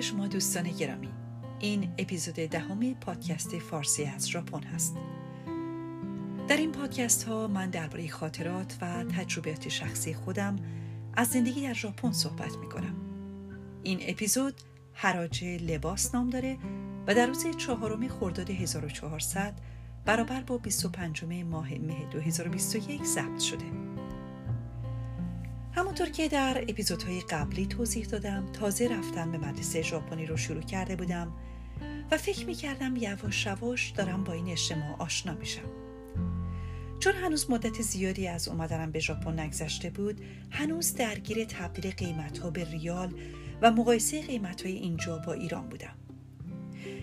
شما 0.00 0.26
دوستان 0.26 0.64
گرامی. 0.64 1.08
این 1.60 1.88
اپیزود 1.98 2.34
دهم 2.34 2.94
پادکست 2.94 3.58
فارسی 3.58 4.04
از 4.04 4.28
ژاپن 4.28 4.62
هست. 4.62 4.96
در 6.48 6.56
این 6.56 6.72
پادکست 6.72 7.22
ها 7.22 7.46
من 7.46 7.70
درباره 7.70 8.08
خاطرات 8.08 8.76
و 8.80 9.04
تجربیات 9.04 9.68
شخصی 9.68 10.14
خودم 10.14 10.56
از 11.14 11.28
زندگی 11.28 11.62
در 11.62 11.74
ژاپن 11.74 12.12
صحبت 12.12 12.56
می 12.56 12.68
کنم 12.68 12.94
این 13.82 13.98
اپیزود 14.02 14.54
حراج 14.92 15.44
لباس 15.44 16.14
نام 16.14 16.30
داره 16.30 16.58
و 17.06 17.14
در 17.14 17.26
روز 17.26 17.46
چهارم 17.56 18.08
خرداد 18.08 18.50
1400 18.50 19.54
برابر 20.04 20.40
با 20.40 20.58
25 20.58 21.24
ماه 21.24 21.74
مه 21.74 22.06
2021 22.10 23.04
ضبط 23.04 23.40
شده. 23.40 23.95
همونطور 25.76 26.08
که 26.08 26.28
در 26.28 26.64
اپیزودهای 26.68 27.20
قبلی 27.20 27.66
توضیح 27.66 28.06
دادم 28.06 28.46
تازه 28.52 28.88
رفتن 28.88 29.32
به 29.32 29.38
مدرسه 29.38 29.82
ژاپنی 29.82 30.26
رو 30.26 30.36
شروع 30.36 30.62
کرده 30.62 30.96
بودم 30.96 31.32
و 32.10 32.16
فکر 32.16 32.46
می‌کردم 32.46 32.96
یواش 32.96 33.46
یواش 33.46 33.90
دارم 33.90 34.24
با 34.24 34.32
این 34.32 34.48
اجتماع 34.48 34.96
آشنا 34.98 35.34
میشم. 35.34 35.68
چون 37.00 37.12
هنوز 37.12 37.50
مدت 37.50 37.82
زیادی 37.82 38.28
از 38.28 38.48
اومدنم 38.48 38.90
به 38.90 38.98
ژاپن 38.98 39.40
نگذشته 39.40 39.90
بود 39.90 40.20
هنوز 40.50 40.94
درگیر 40.94 41.44
تبدیل 41.44 41.90
قیمت 41.90 42.38
ها 42.38 42.50
به 42.50 42.64
ریال 42.64 43.14
و 43.62 43.70
مقایسه 43.70 44.22
قیمت 44.22 44.62
های 44.62 44.74
اینجا 44.76 45.18
با 45.18 45.32
ایران 45.32 45.68
بودم. 45.68 45.94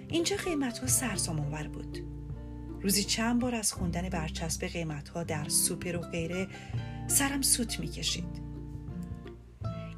اینجا 0.09 0.35
قیمت 0.35 0.77
ها 0.77 0.87
سرسام 0.87 1.67
بود. 1.67 1.97
روزی 2.81 3.03
چند 3.03 3.41
بار 3.41 3.55
از 3.55 3.73
خوندن 3.73 4.09
برچسب 4.09 4.65
قیمت 4.65 5.09
ها 5.09 5.23
در 5.23 5.49
سوپر 5.49 5.95
و 5.95 5.99
غیره 5.99 6.47
سرم 7.07 7.41
سوت 7.41 7.79
می‌کشید. 7.79 8.52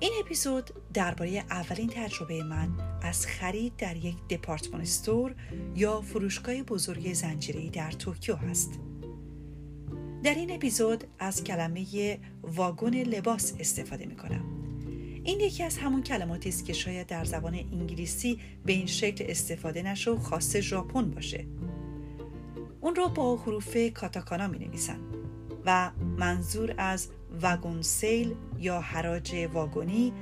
این 0.05 0.13
اپیزود 0.19 0.69
درباره 0.93 1.31
اولین 1.49 1.89
تجربه 1.89 2.43
من 2.43 2.69
از 3.01 3.27
خرید 3.27 3.75
در 3.77 3.95
یک 3.95 4.15
دپارتمان 4.29 4.81
استور 4.81 5.35
یا 5.75 6.01
فروشگاه 6.01 6.63
بزرگ 6.63 7.13
زنجیره‌ای 7.13 7.69
در 7.69 7.91
توکیو 7.91 8.35
هست. 8.35 8.79
در 10.23 10.33
این 10.33 10.51
اپیزود 10.51 11.03
از 11.19 11.43
کلمه 11.43 12.19
واگن 12.43 12.93
لباس 12.93 13.53
استفاده 13.59 14.05
می 14.05 14.15
کنم. 14.15 14.45
این 15.23 15.39
یکی 15.39 15.63
از 15.63 15.77
همون 15.77 16.03
کلماتی 16.03 16.49
است 16.49 16.65
که 16.65 16.73
شاید 16.73 17.07
در 17.07 17.25
زبان 17.25 17.55
انگلیسی 17.55 18.39
به 18.65 18.73
این 18.73 18.85
شکل 18.85 19.25
استفاده 19.27 19.83
نشه 19.83 20.11
و 20.11 20.19
خاص 20.19 20.55
ژاپن 20.55 21.11
باشه. 21.11 21.45
اون 22.81 22.95
رو 22.95 23.09
با 23.09 23.37
حروف 23.37 23.77
کاتاکانا 23.93 24.47
می 24.47 24.59
نویسن 24.59 24.99
و 25.65 25.91
منظور 26.17 26.75
از 26.77 27.09
واگن 27.41 27.81
سیل 27.81 28.35
یا 28.59 28.81
حراج 28.81 29.35
واگونی 29.53 30.13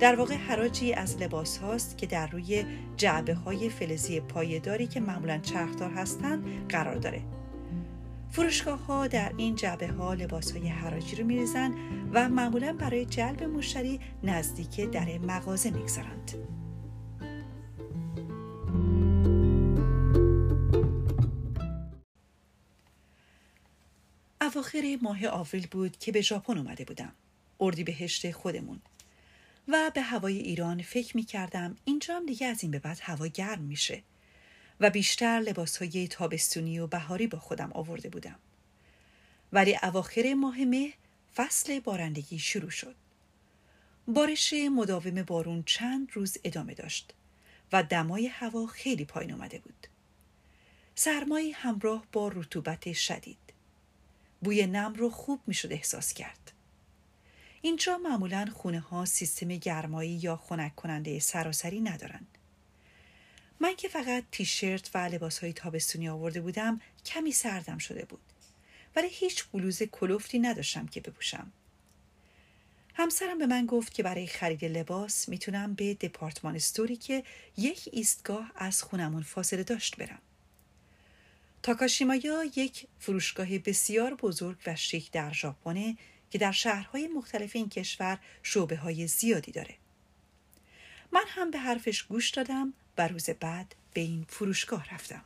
در 0.00 0.16
واقع 0.16 0.34
حراجی 0.34 0.92
از 0.92 1.16
لباس 1.22 1.58
هاست 1.58 1.98
که 1.98 2.06
در 2.06 2.26
روی 2.26 2.64
جعبه 2.96 3.34
های 3.34 3.68
فلزی 3.68 4.20
پایداری 4.20 4.86
که 4.86 5.00
معمولا 5.00 5.38
چرخدار 5.38 5.90
هستند 5.90 6.44
قرار 6.68 6.96
داره 6.96 7.22
فروشگاه 8.30 8.86
ها 8.86 9.06
در 9.06 9.32
این 9.36 9.54
جعبه 9.54 9.88
ها 9.88 10.14
لباس 10.14 10.52
های 10.52 10.68
حراجی 10.68 11.16
رو 11.16 11.26
میریزن 11.26 11.74
و 12.12 12.28
معمولا 12.28 12.72
برای 12.72 13.04
جلب 13.04 13.42
مشتری 13.42 14.00
نزدیک 14.22 14.80
در 14.80 15.18
مغازه 15.18 15.70
می‌گذارند. 15.70 16.32
اواخر 24.40 24.98
ماه 25.02 25.26
آوریل 25.26 25.66
بود 25.66 25.98
که 25.98 26.12
به 26.12 26.20
ژاپن 26.20 26.58
اومده 26.58 26.84
بودم. 26.84 27.12
اردی 27.60 27.84
بهشت 27.84 28.30
خودمون. 28.30 28.80
و 29.68 29.90
به 29.94 30.00
هوای 30.02 30.38
ایران 30.38 30.82
فکر 30.82 31.16
می 31.16 31.22
کردم 31.22 31.76
اینجا 31.84 32.16
هم 32.16 32.26
دیگه 32.26 32.46
از 32.46 32.62
این 32.62 32.70
به 32.70 32.78
بعد 32.78 32.98
هوا 33.02 33.26
گرم 33.26 33.62
میشه 33.62 34.02
و 34.80 34.90
بیشتر 34.90 35.40
لباس 35.40 35.82
های 35.82 36.08
تابستونی 36.08 36.78
و 36.78 36.86
بهاری 36.86 37.26
با 37.26 37.38
خودم 37.38 37.72
آورده 37.72 38.08
بودم. 38.08 38.38
ولی 39.52 39.78
اواخر 39.82 40.34
ماه 40.34 40.64
مه 40.64 40.92
فصل 41.34 41.80
بارندگی 41.80 42.38
شروع 42.38 42.70
شد. 42.70 42.94
بارش 44.08 44.54
مداوم 44.76 45.22
بارون 45.22 45.62
چند 45.66 46.08
روز 46.12 46.38
ادامه 46.44 46.74
داشت 46.74 47.14
و 47.72 47.82
دمای 47.82 48.26
هوا 48.26 48.66
خیلی 48.66 49.04
پایین 49.04 49.32
اومده 49.32 49.58
بود. 49.58 49.86
سرمایی 50.94 51.50
همراه 51.50 52.06
با 52.12 52.28
رطوبت 52.28 52.92
شدید. 52.92 53.49
بوی 54.40 54.66
نم 54.66 54.94
رو 54.94 55.10
خوب 55.10 55.40
می‌شد 55.46 55.72
احساس 55.72 56.12
کرد. 56.12 56.52
اینجا 57.62 57.98
معمولا 57.98 58.48
خونه 58.52 58.80
ها 58.80 59.04
سیستم 59.04 59.48
گرمایی 59.48 60.10
یا 60.10 60.36
خنک 60.36 60.74
کننده 60.74 61.18
سراسری 61.18 61.80
ندارن. 61.80 62.26
من 63.60 63.76
که 63.76 63.88
فقط 63.88 64.24
تیشرت 64.32 64.90
و 64.94 64.98
لباس 64.98 65.38
های 65.38 65.52
تابستونی 65.52 66.08
آورده 66.08 66.40
بودم 66.40 66.80
کمی 67.04 67.32
سردم 67.32 67.78
شده 67.78 68.04
بود. 68.04 68.20
ولی 68.96 69.08
هیچ 69.10 69.44
بلوز 69.44 69.82
کلوفتی 69.82 70.38
نداشتم 70.38 70.86
که 70.86 71.00
بپوشم. 71.00 71.52
همسرم 72.94 73.38
به 73.38 73.46
من 73.46 73.66
گفت 73.66 73.94
که 73.94 74.02
برای 74.02 74.26
خرید 74.26 74.64
لباس 74.64 75.28
می‌تونم 75.28 75.74
به 75.74 75.94
دپارتمان 75.94 76.56
استوری 76.56 76.96
که 76.96 77.24
یک 77.56 77.88
ایستگاه 77.92 78.52
از 78.54 78.82
خونمون 78.82 79.22
فاصله 79.22 79.62
داشت 79.62 79.96
برم. 79.96 80.22
تاکاشیمایا 81.62 82.44
یک 82.56 82.86
فروشگاه 82.98 83.58
بسیار 83.58 84.14
بزرگ 84.14 84.58
و 84.66 84.76
شیک 84.76 85.10
در 85.10 85.32
ژاپن 85.32 85.96
که 86.30 86.38
در 86.38 86.52
شهرهای 86.52 87.08
مختلف 87.08 87.56
این 87.56 87.68
کشور 87.68 88.18
شعبه 88.42 88.76
های 88.76 89.06
زیادی 89.06 89.52
داره. 89.52 89.74
من 91.12 91.24
هم 91.26 91.50
به 91.50 91.58
حرفش 91.58 92.02
گوش 92.02 92.30
دادم 92.30 92.72
و 92.98 93.08
روز 93.08 93.30
بعد 93.30 93.74
به 93.94 94.00
این 94.00 94.26
فروشگاه 94.28 94.94
رفتم. 94.94 95.24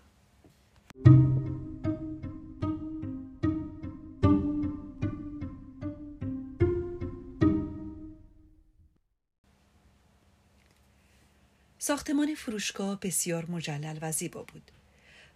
ساختمان 11.79 12.35
فروشگاه 12.35 13.01
بسیار 13.01 13.47
مجلل 13.51 13.99
و 14.03 14.13
زیبا 14.13 14.43
بود. 14.43 14.71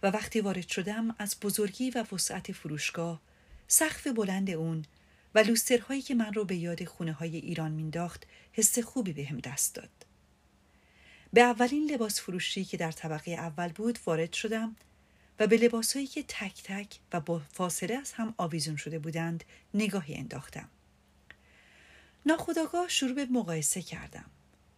و 0.03 0.07
وقتی 0.07 0.41
وارد 0.41 0.67
شدم 0.67 1.15
از 1.19 1.35
بزرگی 1.41 1.89
و 1.89 2.05
وسعت 2.11 2.51
فروشگاه 2.51 3.21
سقف 3.67 4.07
بلند 4.07 4.49
اون 4.49 4.85
و 5.35 5.39
لوسترهایی 5.39 6.01
که 6.01 6.15
من 6.15 6.33
رو 6.33 6.45
به 6.45 6.55
یاد 6.55 6.85
خونه 6.85 7.13
های 7.13 7.37
ایران 7.37 7.71
مینداخت 7.71 8.25
حس 8.53 8.79
خوبی 8.79 9.13
بهم 9.13 9.35
به 9.35 9.49
دست 9.49 9.75
داد. 9.75 9.89
به 11.33 11.41
اولین 11.41 11.91
لباس 11.91 12.21
فروشی 12.21 12.65
که 12.65 12.77
در 12.77 12.91
طبقه 12.91 13.31
اول 13.31 13.67
بود 13.67 13.99
وارد 14.05 14.33
شدم 14.33 14.75
و 15.39 15.47
به 15.47 15.57
لباسهایی 15.57 16.07
که 16.07 16.23
تک 16.27 16.63
تک 16.63 16.99
و 17.13 17.19
با 17.19 17.41
فاصله 17.53 17.95
از 17.95 18.11
هم 18.11 18.33
آویزون 18.37 18.75
شده 18.75 18.99
بودند 18.99 19.43
نگاهی 19.73 20.15
انداختم. 20.15 20.69
ناخداگاه 22.25 22.87
شروع 22.87 23.13
به 23.13 23.25
مقایسه 23.25 23.81
کردم 23.81 24.25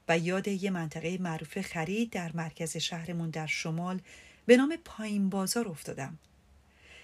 و 0.07 0.17
یاد 0.17 0.47
یه 0.47 0.69
منطقه 0.69 1.17
معروف 1.17 1.61
خرید 1.61 2.09
در 2.09 2.31
مرکز 2.33 2.77
شهرمون 2.77 3.29
در 3.29 3.47
شمال 3.47 4.01
به 4.45 4.57
نام 4.57 4.77
پایین 4.85 5.29
بازار 5.29 5.67
افتادم. 5.67 6.17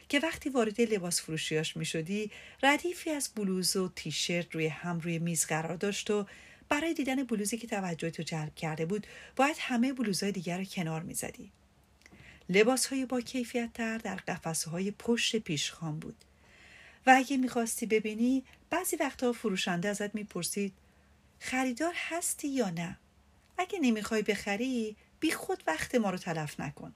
که 0.10 0.20
وقتی 0.20 0.50
وارد 0.50 0.82
لباس 0.82 1.22
فروشیاش 1.22 1.78
می 1.78 1.86
شدی 1.86 2.32
ردیفی 2.64 3.10
از 3.10 3.30
بلوز 3.36 3.76
و 3.76 3.90
تیشرت 3.96 4.56
روی 4.56 4.68
هم 4.68 5.00
روی 5.00 5.20
میز 5.20 5.46
قرار 5.46 5.76
داشت 5.76 6.12
و 6.12 6.28
برای 6.70 6.94
دیدن 6.94 7.24
بلوزی 7.24 7.58
که 7.58 7.68
توجه 7.68 8.10
تو 8.10 8.24
جلب 8.24 8.56
کرده 8.56 8.86
بود 8.86 9.08
باید 9.36 9.56
همه 9.60 9.94
بلوزهای 9.94 10.32
دیگر 10.32 10.58
رو 10.58 10.64
کنار 10.64 11.02
می 11.02 11.14
زدی. 11.14 11.52
لباس 12.50 12.86
های 12.86 13.06
با 13.06 13.22
کیفیت 13.22 13.74
تر 13.74 13.98
در 13.98 14.16
قفسه 14.16 14.70
های 14.70 14.92
پشت 14.92 15.36
پیشخان 15.36 16.00
بود. 16.00 16.16
و 17.06 17.14
اگه 17.16 17.38
می‌خواستی 17.38 17.86
ببینی 17.86 18.44
بعضی 18.70 18.96
وقتها 18.96 19.32
فروشنده 19.32 19.90
ازت 19.90 20.16
می‌پرسید 20.16 20.74
خریدار 21.40 21.94
هستی 21.96 22.48
یا 22.48 22.70
نه؟ 22.70 22.98
اگه 23.58 23.80
نمی‌خوای 23.80 24.22
بخری 24.22 24.96
بی 25.20 25.32
خود 25.32 25.64
وقت 25.68 25.96
ما 25.96 26.10
رو 26.10 26.18
تلف 26.18 26.60
نکن. 26.60 26.94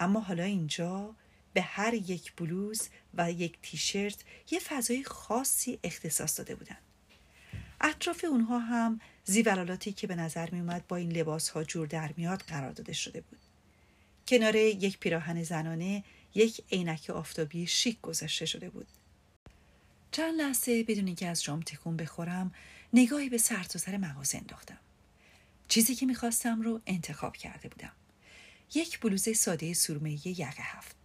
اما 0.00 0.20
حالا 0.20 0.42
اینجا 0.42 1.14
به 1.52 1.62
هر 1.62 1.94
یک 1.94 2.32
بلوز 2.36 2.88
و 3.14 3.32
یک 3.32 3.58
تیشرت 3.62 4.24
یه 4.50 4.58
فضای 4.58 5.04
خاصی 5.04 5.78
اختصاص 5.82 6.38
داده 6.38 6.54
بودن. 6.54 6.76
اطراف 7.80 8.24
اونها 8.28 8.58
هم 8.58 9.00
زیورالاتی 9.24 9.92
که 9.92 10.06
به 10.06 10.14
نظر 10.14 10.50
می 10.50 10.60
اومد 10.60 10.86
با 10.86 10.96
این 10.96 11.12
لباس 11.12 11.48
ها 11.48 11.64
جور 11.64 11.86
در 11.86 12.12
میاد 12.16 12.42
قرار 12.42 12.72
داده 12.72 12.92
شده 12.92 13.20
بود. 13.20 13.38
کنار 14.28 14.56
یک 14.56 14.98
پیراهن 14.98 15.42
زنانه 15.42 16.04
یک 16.34 16.64
عینک 16.72 17.10
آفتابی 17.10 17.66
شیک 17.66 18.00
گذاشته 18.00 18.46
شده 18.46 18.70
بود. 18.70 18.86
چند 20.10 20.34
لحظه 20.40 20.84
بدون 20.84 21.06
اینکه 21.06 21.28
از 21.28 21.42
جام 21.42 21.60
تکون 21.60 21.96
بخورم 21.96 22.54
نگاهی 22.92 23.28
به 23.28 23.38
سر 23.38 23.62
تا 23.62 23.78
سر 23.78 23.96
مغازه 23.96 24.38
انداختم. 24.38 24.78
چیزی 25.68 25.94
که 25.94 26.06
می‌خواستم 26.06 26.62
رو 26.62 26.80
انتخاب 26.86 27.36
کرده 27.36 27.68
بودم. 27.68 27.92
یک 28.74 29.00
بلوز 29.00 29.38
ساده 29.38 29.74
سرمه 29.74 30.28
یقه 30.28 30.62
هفت. 30.62 30.96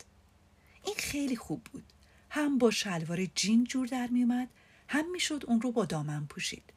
این 0.83 0.95
خیلی 0.97 1.35
خوب 1.35 1.63
بود. 1.63 1.83
هم 2.29 2.57
با 2.57 2.71
شلوار 2.71 3.25
جین 3.25 3.63
جور 3.63 3.87
در 3.87 4.07
میومد 4.07 4.47
هم 4.87 5.11
می‌شد 5.11 5.43
اون 5.47 5.61
رو 5.61 5.71
با 5.71 5.85
دامن 5.85 6.25
پوشید. 6.25 6.73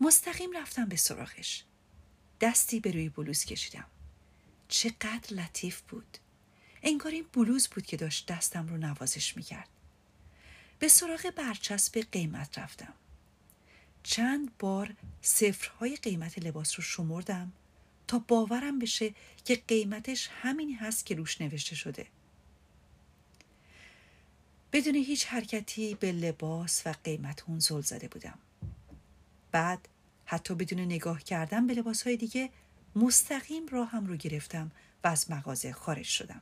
مستقیم 0.00 0.52
رفتم 0.52 0.84
به 0.84 0.96
سراغش. 0.96 1.64
دستی 2.40 2.80
به 2.80 2.90
روی 2.90 3.08
بلوز 3.08 3.44
کشیدم. 3.44 3.86
چقدر 4.68 5.34
لطیف 5.34 5.80
بود. 5.80 6.18
انگار 6.82 7.12
این 7.12 7.26
بلوز 7.32 7.68
بود 7.68 7.86
که 7.86 7.96
داشت 7.96 8.26
دستم 8.26 8.68
رو 8.68 8.76
نوازش 8.76 9.36
می‌کرد. 9.36 9.68
به 10.78 10.88
سراغ 10.88 11.32
برچسب 11.36 12.00
قیمت 12.12 12.58
رفتم. 12.58 12.94
چند 14.02 14.58
بار 14.58 14.94
صفرهای 15.22 15.96
قیمت 15.96 16.38
لباس 16.38 16.76
رو 16.76 16.82
شمردم 16.82 17.52
تا 18.10 18.18
باورم 18.18 18.78
بشه 18.78 19.14
که 19.44 19.62
قیمتش 19.68 20.28
همینی 20.42 20.72
هست 20.72 21.06
که 21.06 21.14
روش 21.14 21.40
نوشته 21.40 21.74
شده. 21.74 22.06
بدون 24.72 24.94
هیچ 24.94 25.26
حرکتی 25.26 25.94
به 25.94 26.12
لباس 26.12 26.82
و 26.86 26.94
قیمت 27.04 27.42
اون 27.46 27.58
زل 27.58 27.80
زده 27.80 28.08
بودم. 28.08 28.38
بعد 29.52 29.88
حتی 30.24 30.54
بدون 30.54 30.80
نگاه 30.80 31.22
کردن 31.22 31.66
به 31.66 31.74
لباس 31.74 32.02
های 32.02 32.16
دیگه 32.16 32.50
مستقیم 32.96 33.66
راهم 33.66 34.06
رو 34.06 34.16
گرفتم 34.16 34.70
و 35.04 35.08
از 35.08 35.30
مغازه 35.30 35.72
خارج 35.72 36.06
شدم. 36.06 36.40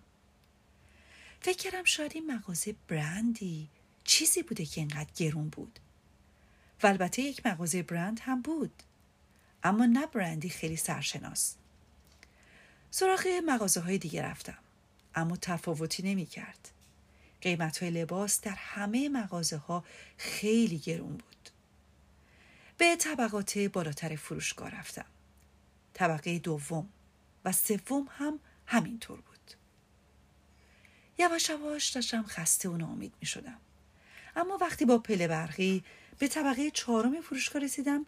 فکر 1.41 1.57
کردم 1.57 1.85
شاید 1.85 2.13
این 2.15 2.33
مغازه 2.33 2.75
برندی 2.89 3.69
چیزی 4.05 4.43
بوده 4.43 4.65
که 4.65 4.81
اینقدر 4.81 5.11
گرون 5.17 5.49
بود. 5.49 5.79
و 6.83 6.87
البته 6.87 7.23
یک 7.23 7.47
مغازه 7.47 7.83
برند 7.83 8.21
هم 8.21 8.43
بود. 8.43 8.83
اما 9.63 9.87
نه 9.87 10.07
برندی 10.07 10.49
خیلی 10.49 10.77
سرشناس. 10.77 11.58
سراغ 12.91 13.27
مغازه 13.47 13.81
های 13.81 13.99
دیگه 13.99 14.23
رفتم 14.23 14.59
اما 15.15 15.37
تفاوتی 15.37 16.03
نمی 16.03 16.27
کرد 16.27 16.71
قیمت 17.41 17.83
های 17.83 17.91
لباس 17.91 18.41
در 18.41 18.55
همه 18.59 19.09
مغازه 19.09 19.57
ها 19.57 19.85
خیلی 20.17 20.79
گرون 20.79 21.13
بود. 21.13 21.51
به 22.79 22.97
طبقات 22.97 23.59
بالاتر 23.59 24.17
فروشگاه 24.17 24.71
رفتم. 24.71 25.07
طبقه 25.95 26.39
دوم 26.39 26.89
و 27.45 27.53
سوم 27.53 28.09
هم 28.11 28.41
همینطور 28.67 29.21
بود. 29.21 29.39
یواش 31.19 31.49
یواش 31.49 31.89
داشتم 31.89 32.23
خسته 32.23 32.69
و 32.69 32.77
ناامید 32.77 33.13
می 33.21 33.27
شدم 33.27 33.59
اما 34.37 34.59
وقتی 34.61 34.85
با 34.85 34.99
پله 34.99 35.29
برقی 35.29 35.85
به 36.19 36.29
طبقه 36.29 36.71
چهارم 36.71 37.21
فروشگاه 37.21 37.63
رسیدم 37.63 38.07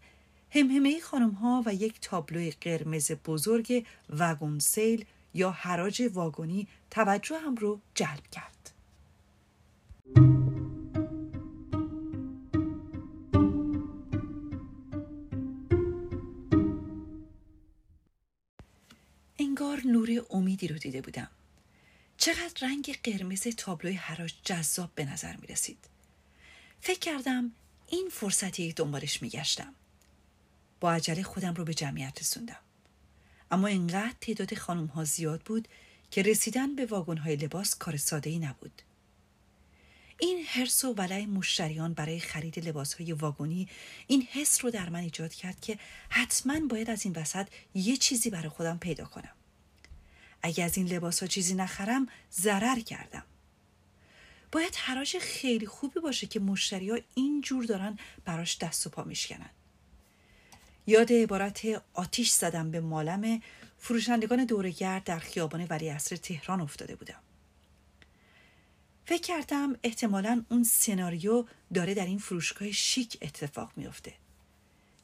همهمه 0.50 1.00
خانم 1.00 1.30
ها 1.30 1.62
و 1.66 1.74
یک 1.74 2.00
تابلوی 2.00 2.50
قرمز 2.50 3.12
بزرگ 3.12 3.86
وگون 4.10 4.58
سیل 4.58 5.04
یا 5.34 5.50
حراج 5.50 6.10
واگونی 6.12 6.68
توجه 6.90 7.38
هم 7.38 7.54
رو 7.54 7.80
جلب 7.94 8.26
کرد. 8.32 8.72
انگار 19.38 19.80
نور 19.84 20.26
امیدی 20.30 20.68
رو 20.68 20.78
دیده 20.78 21.00
بودم. 21.00 21.28
چقدر 22.16 22.68
رنگ 22.68 22.98
قرمز 23.04 23.42
تابلوی 23.42 23.94
حراج 23.94 24.34
جذاب 24.44 24.90
به 24.94 25.04
نظر 25.04 25.36
می 25.36 25.46
رسید. 25.46 25.78
فکر 26.80 26.98
کردم 26.98 27.52
این 27.88 28.08
فرصتی 28.12 28.72
دنبالش 28.72 29.22
می 29.22 29.28
گشتم. 29.28 29.74
با 30.80 30.92
عجله 30.92 31.22
خودم 31.22 31.54
رو 31.54 31.64
به 31.64 31.74
جمعیت 31.74 32.20
رسوندم. 32.20 32.56
اما 33.50 33.66
اینقدر 33.66 34.14
تعداد 34.20 34.54
خانم 34.54 34.86
ها 34.86 35.04
زیاد 35.04 35.40
بود 35.40 35.68
که 36.10 36.22
رسیدن 36.22 36.76
به 36.76 36.86
واگن 36.86 37.16
های 37.16 37.36
لباس 37.36 37.74
کار 37.74 37.96
ساده 37.96 38.30
ای 38.30 38.38
نبود. 38.38 38.82
این 40.18 40.44
حرس 40.44 40.84
و 40.84 40.92
ولع 40.92 41.24
مشتریان 41.24 41.94
برای 41.94 42.20
خرید 42.20 42.68
لباس 42.68 42.94
های 42.94 43.12
واگونی 43.12 43.68
این 44.06 44.22
حس 44.22 44.64
رو 44.64 44.70
در 44.70 44.88
من 44.88 45.00
ایجاد 45.00 45.34
کرد 45.34 45.60
که 45.60 45.78
حتما 46.08 46.60
باید 46.60 46.90
از 46.90 47.04
این 47.04 47.14
وسط 47.16 47.46
یه 47.74 47.96
چیزی 47.96 48.30
برای 48.30 48.48
خودم 48.48 48.78
پیدا 48.78 49.04
کنم. 49.04 49.34
اگه 50.42 50.64
از 50.64 50.76
این 50.76 50.86
لباس 50.86 51.20
ها 51.20 51.26
چیزی 51.26 51.54
نخرم 51.54 52.06
ضرر 52.32 52.80
کردم. 52.80 53.24
باید 54.52 54.74
حراج 54.74 55.18
خیلی 55.18 55.66
خوبی 55.66 56.00
باشه 56.00 56.26
که 56.26 56.40
مشتری 56.40 56.90
ها 56.90 56.98
اینجور 57.14 57.64
دارن 57.64 57.98
براش 58.24 58.58
دست 58.58 58.86
و 58.86 58.90
پا 58.90 59.04
میشکنن. 59.04 59.50
یاد 60.86 61.12
عبارت 61.12 61.60
آتیش 61.94 62.30
زدم 62.30 62.70
به 62.70 62.80
مالم 62.80 63.40
فروشندگان 63.78 64.44
دورگرد 64.44 65.04
در 65.04 65.18
خیابان 65.18 65.66
ولی 65.70 65.90
اصر 65.90 66.16
تهران 66.16 66.60
افتاده 66.60 66.96
بودم. 66.96 67.20
فکر 69.04 69.22
کردم 69.22 69.76
احتمالا 69.82 70.44
اون 70.48 70.64
سناریو 70.64 71.44
داره 71.74 71.94
در 71.94 72.06
این 72.06 72.18
فروشگاه 72.18 72.70
شیک 72.70 73.18
اتفاق 73.22 73.72
میافته. 73.76 74.12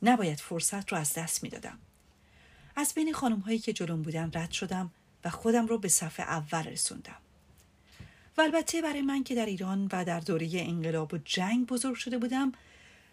نباید 0.03 0.41
فرصت 0.41 0.93
رو 0.93 0.99
از 0.99 1.15
دست 1.15 1.43
می‌دادم. 1.43 1.79
از 2.77 2.95
بین 2.95 3.13
خانم 3.13 3.39
هایی 3.39 3.59
که 3.59 3.73
جلوم 3.73 4.03
بودن 4.03 4.31
رد 4.35 4.51
شدم 4.51 4.91
و 5.25 5.31
خودم 5.31 5.67
رو 5.67 5.79
به 5.79 5.89
صفحه 5.89 6.27
اول 6.27 6.65
رسوندم. 6.65 7.17
و 8.39 8.41
البته 8.41 8.83
برای 8.83 9.03
من 9.03 9.25
که 9.25 9.35
در 9.35 9.47
ایران 9.47 9.89
و 9.93 10.05
در 10.05 10.21
دوره 10.21 10.51
انقلاب 10.55 11.15
و 11.15 11.19
جنگ 11.25 11.67
بزرگ 11.67 11.95
شده 11.95 12.19
بودم 12.19 12.53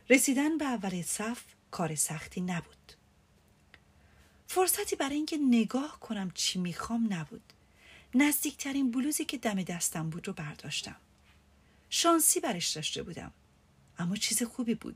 رسیدن 0.10 0.58
به 0.58 0.66
اول 0.66 1.02
صف 1.02 1.42
کار 1.74 1.96
سختی 1.96 2.42
نبود. 2.42 2.94
فرصتی 4.48 4.96
برای 4.96 5.16
اینکه 5.16 5.38
نگاه 5.38 6.00
کنم 6.00 6.32
چی 6.32 6.60
می‌خوام 6.60 7.14
نبود. 7.14 7.54
نزدیکترین 8.16 8.92
بلوزی 8.92 9.26
که 9.26 9.38
دم 9.38 9.64
دستم 9.64 10.10
بود 10.10 10.28
رو 10.28 10.34
برداشتم. 10.34 10.96
شانسی 11.90 12.40
برش 12.40 12.70
داشته 12.70 13.04
بودم. 13.04 13.32
اما 13.98 14.16
چیز 14.16 14.44
خوبی 14.44 14.76
بود. 14.76 14.96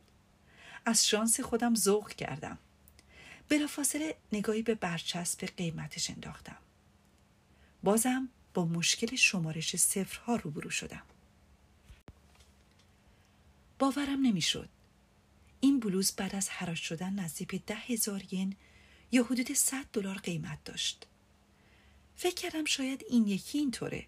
از 0.85 1.07
شانس 1.07 1.39
خودم 1.39 1.75
ذوق 1.75 2.09
کردم. 2.09 2.57
بلافاصله 3.50 4.15
نگاهی 4.33 4.62
به 4.62 4.75
برچسب 4.75 5.45
قیمتش 5.45 6.09
انداختم. 6.09 6.57
بازم 7.83 8.30
با 8.53 8.65
مشکل 8.65 9.15
شمارش 9.15 9.75
صفرها 9.75 10.35
روبرو 10.35 10.69
شدم. 10.69 11.03
باورم 13.80 14.21
نمی‌شد. 14.21 14.69
این 15.59 15.80
بلوز 15.80 16.11
بعد 16.11 16.35
از 16.35 16.49
حراج 16.49 16.78
شدن 16.78 17.14
نزدیک 17.14 17.66
ده 17.66 17.76
هزار 17.76 18.33
ین 18.33 18.56
یا 19.11 19.23
حدود 19.23 19.54
100 19.54 19.85
دلار 19.94 20.18
قیمت 20.18 20.64
داشت. 20.64 21.07
فکر 22.16 22.35
کردم 22.35 22.66
شاید 22.66 23.06
این 23.09 23.28
یکی 23.28 23.57
اینطوره. 23.57 24.07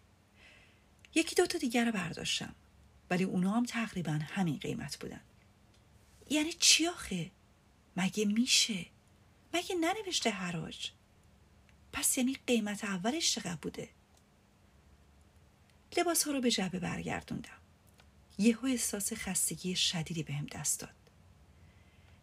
یکی 1.16 1.36
دوتا 1.36 1.58
دیگر 1.58 1.86
رو 1.86 1.92
برداشتم 1.92 2.56
ولی 3.10 3.24
اونا 3.24 3.52
هم 3.52 3.66
تقریبا 3.66 4.12
همین 4.12 4.58
قیمت 4.58 4.98
بودن. 4.98 5.22
یعنی 6.30 6.54
چی 6.54 6.88
آخه؟ 6.88 7.32
مگه 7.98 8.26
میشه؟ 8.26 8.86
مگه 9.54 9.76
ننوشته 9.76 10.30
حراج؟ 10.30 10.92
پس 11.94 12.18
یعنی 12.18 12.38
قیمت 12.48 12.84
اولش 12.84 13.34
چقدر 13.34 13.56
بوده؟ 13.56 13.90
لباس 15.98 16.24
ها 16.24 16.32
رو 16.32 16.42
به 16.42 16.52
جبه 16.52 16.80
برگردوندم. 16.80 17.60
یهو 18.38 18.66
احساس 18.66 19.14
خستگی 19.14 19.76
شدیدی 19.76 20.24
بهم 20.24 20.46
به 20.46 20.60
دست 20.60 20.80
داد. 20.80 20.99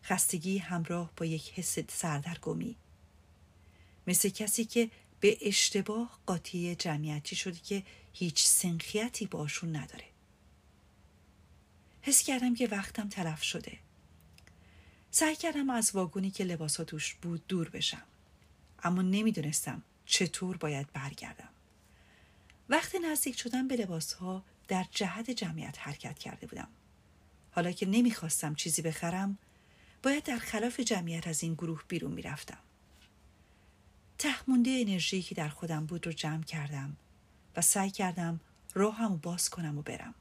خستگی 0.06 0.58
همراه 0.58 1.10
با 1.16 1.26
یک 1.26 1.52
حس 1.52 1.78
سردرگمی. 1.88 2.76
مثل 4.06 4.28
کسی 4.28 4.64
که 4.64 4.90
به 5.20 5.38
اشتباه 5.40 6.18
قاطی 6.26 6.74
جمعیتی 6.74 7.36
شده 7.36 7.58
که 7.58 7.82
هیچ 8.12 8.44
سنخیتی 8.44 9.26
باشون 9.26 9.76
نداره. 9.76 10.04
حس 12.02 12.22
کردم 12.22 12.54
که 12.54 12.68
وقتم 12.68 13.08
تلف 13.08 13.42
شده. 13.42 13.78
سعی 15.10 15.36
کردم 15.36 15.70
از 15.70 15.90
واگونی 15.94 16.30
که 16.30 16.44
لباسا 16.44 16.84
توش 16.84 17.14
بود 17.14 17.46
دور 17.48 17.68
بشم. 17.68 18.02
اما 18.82 19.02
نمی‌دونستم 19.02 19.82
چطور 20.06 20.56
باید 20.56 20.92
برگردم. 20.92 21.48
وقت 22.68 22.94
نزدیک 22.94 23.38
شدن 23.38 23.68
به 23.68 23.76
لباسها 23.76 24.44
در 24.68 24.86
جهت 24.90 25.30
جمعیت 25.30 25.78
حرکت 25.78 26.18
کرده 26.18 26.46
بودم. 26.46 26.68
حالا 27.50 27.72
که 27.72 27.86
نمی‌خواستم 27.86 28.54
چیزی 28.54 28.82
بخرم 28.82 29.38
باید 30.02 30.24
در 30.24 30.38
خلاف 30.38 30.80
جمعیت 30.80 31.28
از 31.28 31.42
این 31.42 31.54
گروه 31.54 31.82
بیرون 31.88 32.12
می‌رفتم. 32.12 32.58
تهمونده 34.18 34.70
انرژی 34.86 35.22
که 35.22 35.34
در 35.34 35.48
خودم 35.48 35.86
بود 35.86 36.06
رو 36.06 36.12
جمع 36.12 36.42
کردم 36.42 36.96
و 37.56 37.60
سعی 37.60 37.90
کردم 37.90 38.40
راهم 38.74 39.12
رو 39.12 39.18
باز 39.18 39.50
کنم 39.50 39.78
و 39.78 39.82
برم. 39.82 40.14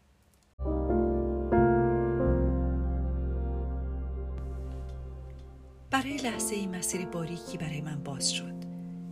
برای 5.91 6.17
لحظه 6.17 6.55
ای 6.55 6.67
مسیر 6.67 7.05
باریکی 7.05 7.57
برای 7.57 7.81
من 7.81 8.03
باز 8.03 8.31
شد 8.31 8.55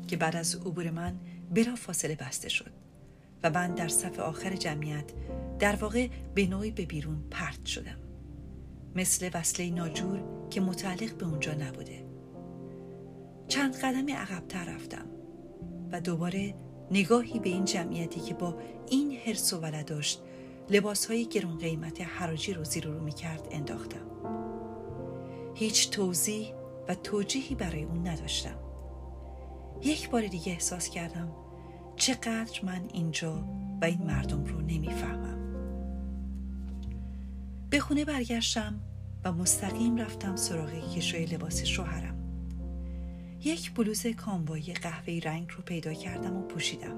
که 0.08 0.18
بعد 0.18 0.36
از 0.36 0.56
عبور 0.56 0.90
من 0.90 1.20
بلا 1.54 1.76
فاصله 1.76 2.16
بسته 2.16 2.50
شد 2.50 2.72
و 3.44 3.50
من 3.50 3.76
در 3.76 3.88
صف 3.88 4.20
آخر 4.20 4.56
جمعیت 4.56 5.12
در 5.60 5.76
واقع 5.76 6.08
به 6.36 6.48
نوعی 6.48 6.72
به 6.72 6.86
بیرون 6.86 7.24
پرت 7.32 7.66
شدم. 7.66 7.98
مثل 8.96 9.30
وصله 9.34 9.70
ناجور 9.70 10.43
که 10.54 10.62
متعلق 10.62 11.18
به 11.18 11.26
اونجا 11.26 11.54
نبوده. 11.54 12.06
چند 13.48 13.76
قدمی 13.76 14.12
عقبتر 14.12 14.66
رفتم 14.66 15.06
و 15.92 16.02
دوباره 16.02 16.56
نگاهی 16.92 17.40
به 17.40 17.50
این 17.50 17.66
جمعیتی 17.66 18.20
که 18.20 18.34
با 18.34 18.58
این 18.90 19.18
حرس 19.26 19.54
و 19.54 19.60
ولع 19.60 19.84
داشت 19.84 20.22
لباس 20.70 21.06
های 21.06 21.26
گرون 21.26 21.58
قیمت 21.58 22.02
حراجی 22.02 22.54
رو 22.54 22.64
زیر 22.64 22.88
رو 22.88 23.04
می‌کرد 23.04 23.48
انداختم. 23.52 24.06
هیچ 25.56 25.90
توضیح 25.90 26.54
و 26.88 26.96
توجیهی 26.96 27.56
برای 27.56 27.84
اون 27.84 28.08
نداشتم. 28.08 28.60
یک 29.82 30.10
بار 30.10 30.28
دیگه 30.28 30.52
احساس 30.52 30.90
کردم 30.90 31.32
چقدر 31.96 32.60
من 32.64 32.82
اینجا 32.94 33.44
و 33.82 33.86
این 33.86 34.02
مردم 34.08 34.46
رو 34.46 34.62
نمی‌فهمم. 34.62 35.40
به 37.70 37.80
خونه 37.80 38.06
برگشتم 38.06 38.80
و 39.24 39.32
مستقیم 39.32 39.98
رفتم 39.98 40.36
سراغ 40.36 40.96
کشوی 40.96 41.26
لباس 41.26 41.64
شوهرم. 41.64 42.16
یک 43.44 43.74
بلوز 43.74 44.08
کاموایی 44.08 44.74
قهوه‌ای 44.74 45.20
رنگ 45.20 45.50
رو 45.52 45.64
پیدا 45.64 45.94
کردم 45.94 46.38
و 46.38 46.42
پوشیدم. 46.42 46.98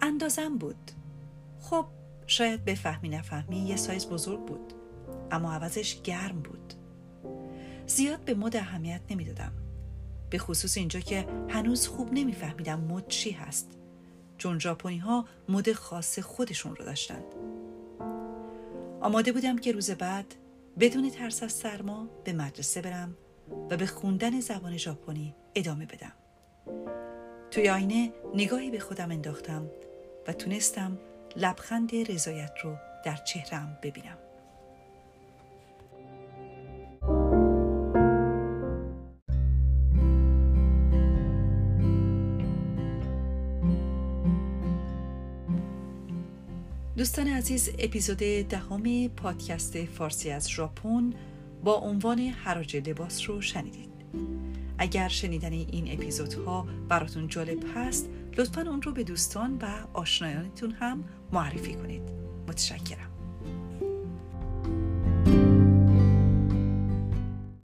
اندازم 0.00 0.58
بود. 0.58 0.90
خب 1.60 1.86
شاید 2.26 2.64
بفهمی 2.64 3.08
نفهمی 3.08 3.58
یه 3.58 3.76
سایز 3.76 4.06
بزرگ 4.06 4.44
بود 4.44 4.72
اما 5.30 5.52
عوضش 5.52 6.02
گرم 6.02 6.42
بود. 6.42 6.74
زیاد 7.86 8.20
به 8.20 8.34
مد 8.34 8.56
اهمیت 8.56 9.00
نمی‌دادم. 9.10 9.52
به 10.30 10.38
خصوص 10.38 10.76
اینجا 10.76 11.00
که 11.00 11.26
هنوز 11.48 11.86
خوب 11.86 12.12
نمیفهمیدم 12.12 12.80
مد 12.80 13.08
چی 13.08 13.30
هست. 13.30 13.78
چون 14.38 14.58
ژاپنی 14.58 14.98
ها 14.98 15.24
مد 15.48 15.72
خاص 15.72 16.18
خودشون 16.18 16.76
رو 16.76 16.84
داشتند 16.84 17.24
آماده 19.00 19.32
بودم 19.32 19.58
که 19.58 19.72
روز 19.72 19.90
بعد 19.90 20.34
بدون 20.80 21.10
ترس 21.10 21.42
از 21.42 21.52
سرما 21.52 22.08
به 22.24 22.32
مدرسه 22.32 22.82
برم 22.82 23.16
و 23.70 23.76
به 23.76 23.86
خوندن 23.86 24.40
زبان 24.40 24.76
ژاپنی 24.76 25.34
ادامه 25.54 25.86
بدم. 25.86 26.12
توی 27.50 27.68
آینه 27.68 28.12
نگاهی 28.34 28.70
به 28.70 28.78
خودم 28.78 29.10
انداختم 29.10 29.70
و 30.28 30.32
تونستم 30.32 30.98
لبخند 31.36 31.94
رضایت 31.94 32.52
رو 32.64 32.76
در 33.04 33.16
چهرم 33.16 33.78
ببینم. 33.82 34.18
دوستان 46.96 47.28
عزیز 47.28 47.70
اپیزود 47.78 48.18
دهم 48.48 49.08
پادکست 49.08 49.84
فارسی 49.84 50.30
از 50.30 50.50
ژاپن 50.50 51.10
با 51.64 51.74
عنوان 51.74 52.18
حراج 52.18 52.76
لباس 52.76 53.28
رو 53.28 53.40
شنیدید. 53.40 53.90
اگر 54.78 55.08
شنیدن 55.08 55.52
این 55.52 55.92
اپیزودها 55.92 56.66
براتون 56.88 57.28
جالب 57.28 57.58
هست 57.74 58.08
لطفا 58.38 58.60
اون 58.60 58.82
رو 58.82 58.92
به 58.92 59.04
دوستان 59.04 59.58
و 59.62 59.66
آشنایانتون 59.92 60.70
هم 60.70 61.04
معرفی 61.32 61.74
کنید. 61.74 62.02
متشکرم. 62.48 63.11